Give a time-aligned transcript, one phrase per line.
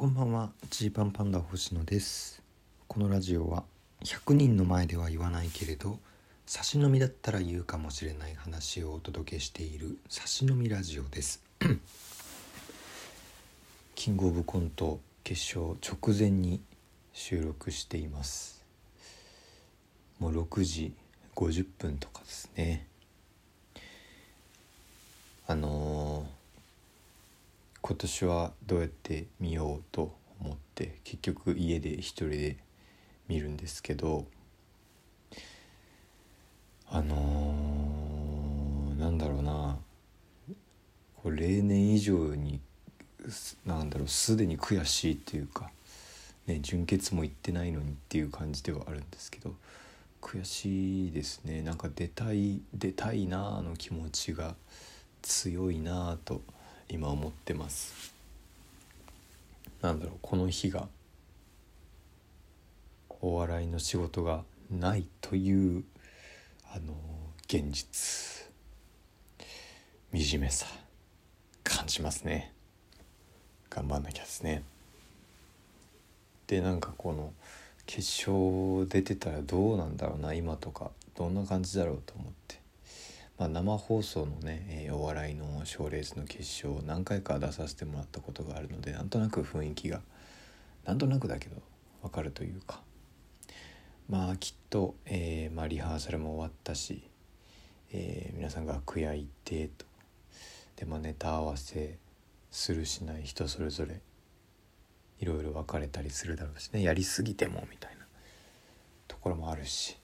[0.00, 0.50] こんばんは。
[0.70, 2.40] ジーパンパンダ星野です。
[2.86, 3.64] このラジオは
[4.04, 5.98] 100人の前では言わないけれど
[6.46, 11.42] 差し飲みだったら言うかもしれない話をお届けしている差し飲みラジオです。
[13.96, 16.60] キングオブコント決勝直前に
[17.12, 18.62] 収録しています。
[20.20, 20.94] もう6時
[21.34, 22.86] 50分とかですね。
[25.48, 25.77] あの
[27.88, 32.58] 今年はどうやって見ようと思って結局家で一人で
[33.28, 34.26] 見るんですけど
[36.90, 39.78] あのー、なんだろうな。
[41.22, 42.60] これ例年以上に
[43.64, 45.70] なんだろうすでに悔しいっていうか、
[46.46, 49.54] ね、純潔も行ってないのにっていう感じではあるんですけど
[50.20, 51.62] 悔しいですね。
[51.62, 54.56] なんか出たい出たいなあの気持ちが
[55.22, 56.42] 強いなあと
[56.88, 58.14] 今思ってます。
[59.82, 60.88] なんだろうこの日が
[63.20, 65.84] お笑いの仕事がないという
[66.72, 66.94] あの
[67.44, 68.48] 現実
[70.12, 70.66] 惨めさ
[71.64, 72.52] 感じますね。
[73.70, 74.62] 頑張んなきゃですね。
[76.46, 77.32] でなんかこの
[77.86, 82.47] 決勝出てたらどうなんだろうな今とかどんな感じだろうと思って。
[83.38, 90.00] まあ、生放送のね、えー、お笑いの賞レースの決勝を何回か出させてもらったことがあるのでなんとなく雰囲気が
[90.84, 91.56] なんとなくだけど
[92.02, 92.82] 分かるというか。
[94.08, 97.02] まあきっと、えー、まあ、リハーサルも終わったし、
[97.92, 99.84] えー、皆さん楽屋行ってと。
[100.76, 101.98] で、ま、ネタ合わせ
[102.50, 104.00] するしない人それぞれ
[105.20, 106.82] いろいろ分かれたりするだろうしね。
[106.82, 108.06] やりすぎてもみたいな
[109.08, 109.98] ところもあるし。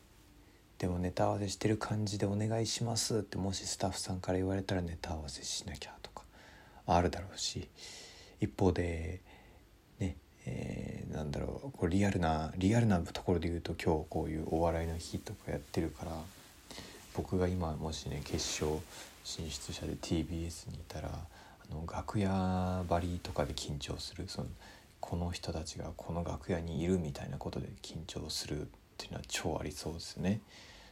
[0.84, 6.24] でもネタ合わせしてる感じでお願いしますってもしスタッフさんから言われたらネタ合わせしなきゃとか
[6.86, 7.66] あるだろうし
[8.38, 9.22] 一方で
[9.98, 16.12] ねえー、なんだろうこれリアルなリアルなところで言うと今日こういうお笑いの日とかやってるから
[17.16, 18.78] 僕が今もしね決勝
[19.24, 24.48] 進出者で TBS にいたらあの楽屋張りとかで緊張するその
[25.00, 28.64] この人たちがこの楽屋にいるみたいなことで緊張するっ
[28.98, 30.42] ていうのは超ありそうですね。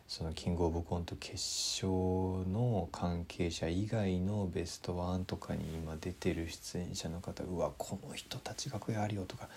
[0.07, 9.49] そのキングオブコント決勝の関係者以外のベストワンとかに今出てる出演者の方うわこの人たち楽屋あるよとか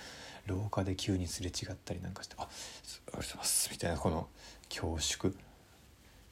[0.46, 4.28] 廊下で急にすれ違ったりなんかして「あありがとうございます」みたいなこの
[4.70, 5.34] 恐縮。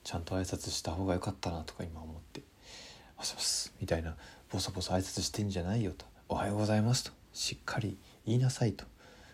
[0.04, 2.42] ちゃんと挨拶した方が良かったなとか今思って
[3.18, 4.18] 「あそうす」みたいな
[4.52, 8.86] ボソボソ挨拶してんじゃないよと「おはようございます」としっかり言いなさいと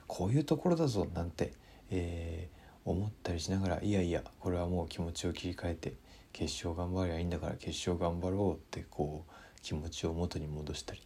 [0.08, 1.54] こういうところだぞなんて、
[1.90, 5.94] えー思ったりしながらいやいやこれはもう気持ちを切り替えて
[6.34, 9.32] 決勝頑張りゃいいんだから決勝頑張ろうってこう
[9.62, 11.02] 気持ちを元に戻したり。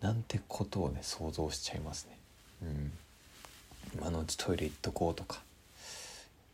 [0.00, 2.18] なんてことをね想像しちゃいますね。
[2.62, 2.92] うん、
[3.94, 5.42] 今のうちトイレ行っとこうとか。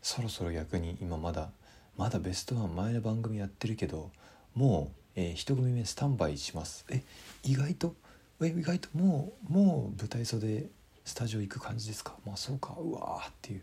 [0.01, 1.49] そろそろ逆に今まだ
[1.97, 4.09] まだベストワン前の番組やってるけど
[4.55, 6.85] もう、えー、1組目スタンバイします。
[6.89, 7.03] え
[7.43, 7.93] 意外と？
[8.41, 10.65] え意外ともうもう舞台袖
[11.03, 12.15] スタジオ行く感じですか？
[12.25, 12.75] まあそうか。
[12.79, 13.61] うわーっていう。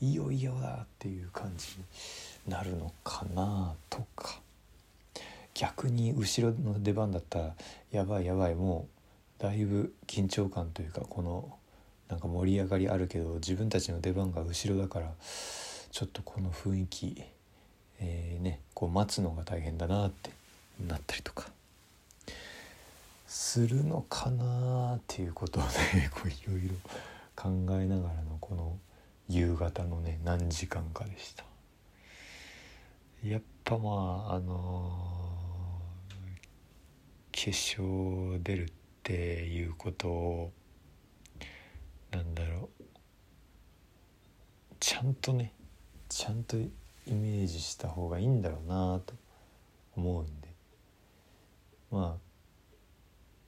[0.00, 1.68] いよいよだっていう感じ
[2.46, 4.40] になるのかなとか。
[5.58, 7.54] 逆に後ろの出番だったら
[7.90, 8.86] やばいやばいも
[9.40, 11.50] うだいぶ緊張感というかこの
[12.10, 15.12] なんか盛り上がりあるけど自分たちの出番が後ろだから
[15.90, 17.22] ちょっとこの雰囲気、
[18.00, 20.30] えー、ねこう待つのが大変だなって
[20.86, 21.48] なったりとか。
[23.26, 25.68] するのかなっていうことをね
[26.24, 26.74] いろいろ
[27.34, 28.78] 考えながらのこの
[29.28, 31.44] 夕方のね何時間かでした。
[33.24, 36.14] やっぱまああのー、
[37.32, 38.72] 決勝出るっ
[39.02, 39.12] て
[39.46, 40.52] いうことを
[42.12, 42.84] なんだろう。
[44.78, 45.52] ちゃんとね
[46.08, 46.70] ちゃんとイ
[47.08, 49.14] メージした方がいいんだろうなと
[49.96, 50.48] 思うんで。
[51.90, 52.26] まあ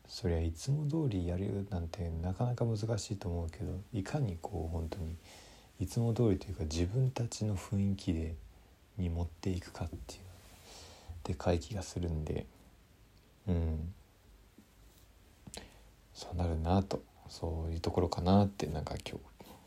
[0.09, 5.17] そりゃいつも通りやるなんてなかなか難しいと思うけどいかにこう本当に
[5.81, 8.35] いつも通りというか自分たちの雰囲気で
[8.97, 10.21] に持っていくかっていう
[11.25, 12.47] でかい気がするんで
[13.47, 13.95] うん。
[16.15, 17.03] そうなるなと。
[17.29, 19.19] そういうところかなってなんか今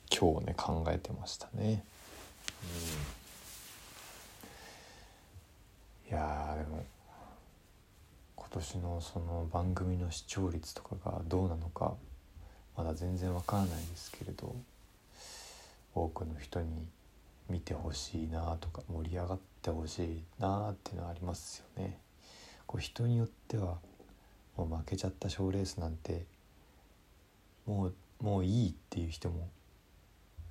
[0.10, 1.84] 日今日ね考えてましたね。
[6.08, 6.84] うん、いやでも
[8.36, 11.94] 今年のその番組の視聴率とかがどうなのか
[12.76, 14.56] まだ全然わからないですけれど。
[15.94, 16.88] 多くの人に
[17.50, 22.00] 見てほしいなとか盛り上がってほしいなっていうのはありますよね。
[22.66, 23.78] こう人によっては
[24.56, 26.26] もう負けちゃった賞レースなんて
[27.66, 29.50] もうもういいっていう人も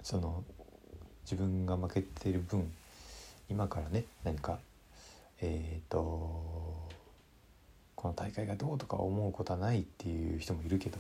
[0.03, 0.45] その
[1.23, 2.71] 自分が負けてる分
[3.49, 4.59] 今からね何か
[5.41, 5.99] えっ、ー、と
[7.95, 10.99] この大会がどうとか思うことはないっていう人もいるけど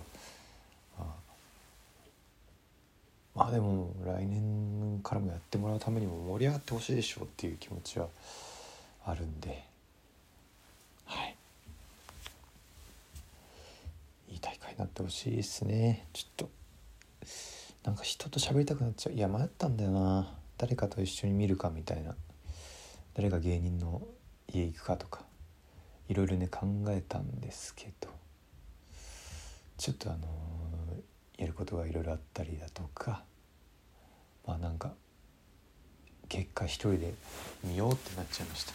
[3.34, 8.08] まあでも来年からもやってもらうためにも盛り上がってほしいでしょうっていう気持ちは
[9.06, 9.64] あるんで。
[11.04, 11.36] はい。
[14.28, 16.06] いい大会になってほしいですね。
[16.12, 16.50] ちょっと。
[17.84, 19.14] なんか人と喋りたくなっちゃう。
[19.14, 20.34] いや迷ったんだよな。
[20.58, 22.14] 誰かと一緒に見るかみたいな。
[23.14, 24.02] 誰が芸人の
[24.52, 25.22] 家行くかとか。
[26.08, 28.08] いろいろね考えたんですけど。
[29.78, 30.18] ちょっとあの
[31.40, 33.24] やることがいろいろあったりだとか
[34.46, 34.92] まあなんか
[36.28, 37.14] 結果一人で
[37.64, 38.72] 見ようってなっちゃいました。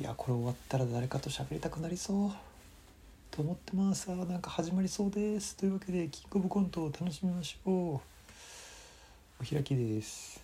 [0.00, 2.32] いやこれ終わったら誰かと喋りたくなりそう。
[3.30, 4.08] と思ってます。
[4.08, 5.56] なんか始まりそうです。
[5.56, 8.00] というわけでキングオブコントを楽しみましょう。
[9.40, 10.40] お開きです。